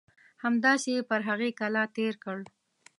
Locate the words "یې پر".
0.95-1.21